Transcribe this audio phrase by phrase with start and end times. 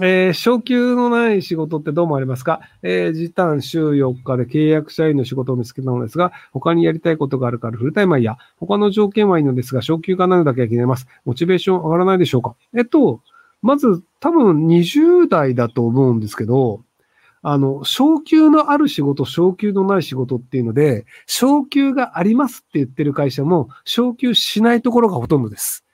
[0.00, 2.60] えー、昇給のない仕事ってどうもありますか？
[2.82, 11.06] えー、時短週4日で契約社員の仕事を見つけたのですが、他にやりたいことがあるからフルタイマーや、他の条件はいいのですが、昇給がないだけは気になります。
[11.24, 12.56] モチベーション上がらないでしょうか？
[12.76, 13.20] えっと、
[13.60, 16.82] まず多分20代だと思うんですけど、
[17.42, 25.84] あの、昇給のある仕事、昇給のない仕事っていうので、昇給がありますって言ってる会社も、昇給しないところがほとんどです。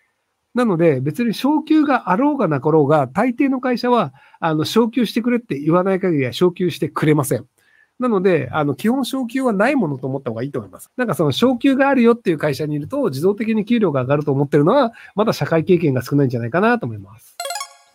[0.55, 7.47] なので、別に昇給があろうがなかろうが、大抵の会社は、あの、昇給してくれって言わない限りは昇給してくれません。
[7.99, 10.91] なので、あの、基本昇給はないものと思った方がいいと思います。
[10.97, 17.38] なんかその昇給があるよっていう会社にいると、自動的に給料が上がると思ってるのは、まだ社会経験が少ないんじゃないかなと思います。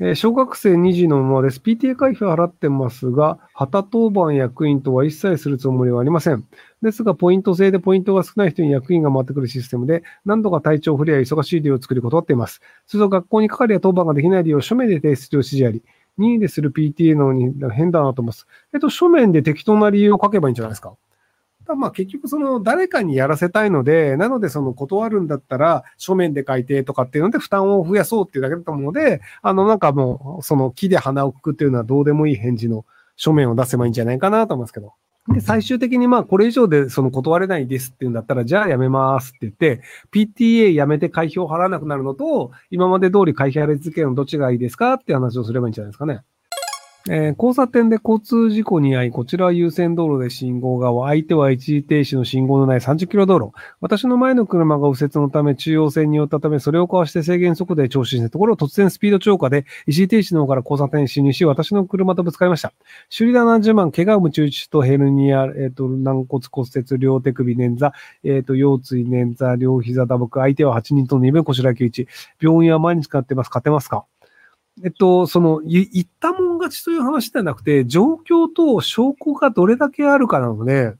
[0.05, 1.61] え小学生2児のままです。
[1.61, 6.43] PTA 会費は払ってますが、旗当番役員とは一切するつもりはありません。
[6.81, 12.59] ですが、ポイント制でポイントが少ない人に役員が回ってくるシステムで、何度か体調不良や忙しい理由を作り断っています。
[12.85, 15.81] すると学校に係や当番ができない理由を書面で提出を指示あり、
[16.17, 18.45] 任意でする PTA のに変だなと思います。
[18.73, 20.95] えっと、書面で適当な理由を書けばいいんじゃないですか？
[21.75, 34.93] まあ結局その誰かにやらせたいので、なのでその断るんだったら書面で書いてとかっていうので負担を増やそうっていうだけだと思うので、あのなんかもうその木で鼻をくくっていうのはどうでもいい返事の書面を出せばいいんじゃないかなと思いますけど。
[35.29, 46.23] で、最終的にまあこれ以上でその断れないですっていうんだったら、じゃあやめますって言って、PTA やめて会費を払わなくなるのと、今まで通り会費払い続けるのどっちがいいですかって話をすればいいんじゃないですかね。
[47.09, 53.51] えー、交差点で交通事故に遭い、こちらは優先道路で信号側、相手は一時停止の信号のない30キロ道路。
[53.81, 62.71] 私の前の車が右折のため中央線に寄ったため、それをかわして制限速度で調子したところ、突然スピード超過で一時停止の方から交差点に進入し、私の車とぶつかりました。
[63.09, 67.91] 修理代70万、怪我を無中止とヘルニア、えっ、ー、と、軟骨骨折、両手首捻挫、
[68.23, 72.07] えっ、ー、と、腰椎捻挫、両膝打撲、相手は8人と2分腰らき打ち。
[72.41, 73.47] 病院は毎日使ってます。
[73.47, 74.05] 勝てますか？
[74.81, 80.93] えっと、その、言ったもん勝ちという話ではなくて、状況と証拠がどれだけあるかなので、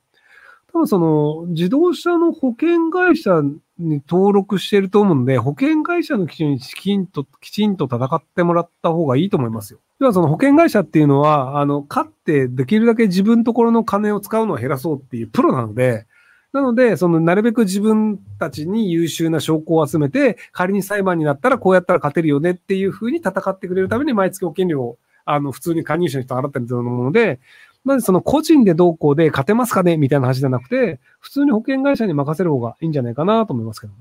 [0.72, 3.42] 多分その、自動車の保険会社
[3.80, 9.80] に登録してると思うんで、保険会社の基準にきちんと、きちんと戦ってもらった方がいいと思いますよ。
[10.00, 16.06] 要はその保険会社っていうのは、あの、勝ってできるだけ自分ところの金を使うのを減らそうっていうプロなので、
[16.54, 27.40] なので、その、なるべく自分たちに優秀な証拠を集めて、仮に裁判になったらこうやったら勝てるよねっていうふうに戦ってくれるために毎月保険料を、あの、普通に加入者の人払ってると思うので、
[27.84, 34.00] まずその個人でどうこうで勝てますかねみたいな話じゃなくて、普通に保険会社に任せる方がいいんじゃないかなと思いますけども。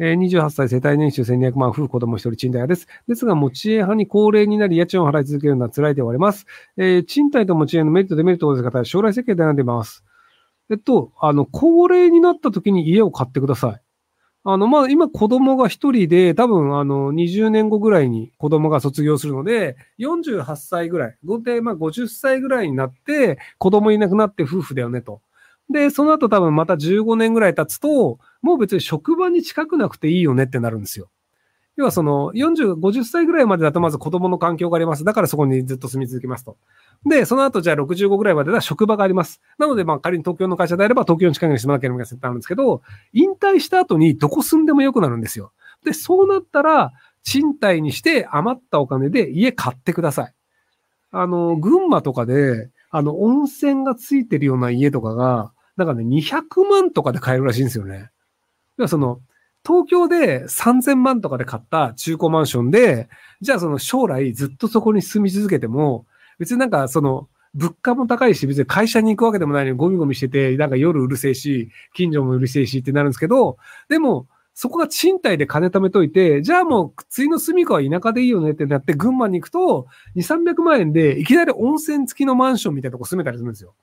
[0.00, 2.88] 28歳世帯年収1200万、夫婦子供一人賃貸屋です。
[3.06, 6.46] ですが、持ち家派に高齢になり家賃を払い続けるのは辛いで終わります。
[6.78, 10.02] えー、賃貸と持ち家のメリット、デメリットをです方、将来設計で悩んでいます。
[10.70, 13.82] えっと、あの、高齢になった時に家を買ってください。
[14.42, 25.20] あの、まあ、今子供が一人で、多分、あの、20年後ぐらいに子供が卒業するので、48歳ぐらい、合計、まあ、50歳ぐらいになって、子供いなくなって夫婦だよねと。
[25.70, 31.10] で、その後多分また15年ぐらい経つと、もう別に職場に近くなくていいよねってなるんですよ。
[31.80, 35.04] 要はその40、50歳ぐらいまでだとまず子供の環境があります。
[35.04, 36.58] だからそこにずっと住み続けますと。
[37.06, 39.40] で、その後じゃあ65ぐらいまでは職場があります。
[39.56, 42.82] なのでまあ仮に東京の会社であれば東京の近くに住まなきゃいけないってなるんですけど、
[43.14, 45.52] 引退した後にどこ住んでもよくなるんですよ。
[45.82, 46.92] で、そうなったら、
[47.22, 50.34] 賃貸にして余ったお金で家買ってください。
[51.12, 58.10] あの、群馬とかで、あの、温泉がついてるような家とかが、なんかね、200万とかで買えるらしいんですよね。
[58.86, 59.20] その、
[59.66, 63.08] 東京で3000万とかで買った中古マンションで、
[63.40, 66.06] じゃあその将来ずっとそこに住み続けても、
[66.38, 83.74] 別になんかその、物価も高いし、別に会社に行くわけでもないのにゴミゴミしてて、なんか夜うるせえし、近所もうるせえしってなるんですけど、でも、そこが賃貸で金貯めといて、じゃあもう、次の住みかは田舎でいいよねってなって、群馬に行くと、2、300万円で、いきなり温泉付きのマンションみたいなとこ住めたりするんですよ。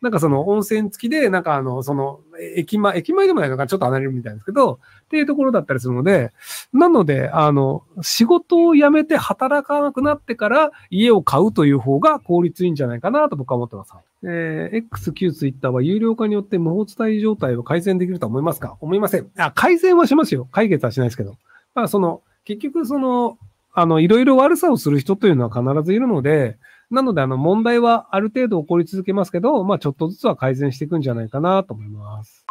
[0.00, 2.20] なんかその温泉付きで、なんかあの、その、
[2.56, 6.32] 駅前、駅前でもないのかちょっと離れるみたいですけど、っていうところだったりするので、
[6.72, 13.92] なので、あの、仕事を辞めて働かなくなってから家を買うという方が効率いいんじゃないかなと僕は思ってます。
[14.22, 18.78] えー、X、Q、Twitter は有料化によって無法伝え状態を改善できると思いますか？
[18.80, 19.30] 思いません。
[19.36, 20.48] あ、改善はしますよ。
[20.50, 21.36] 解決はしないですけど。
[21.74, 23.38] まあ、その、結局その、
[23.72, 26.56] あの、いろいろ悪さをする人というのは必ずいるので、
[26.90, 32.44] なので、あの、問題はある程度起こり続けますけど、まあ、ちょっとずつは改善していくんじゃないかなと思います。